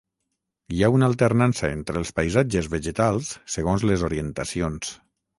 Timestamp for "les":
3.91-4.07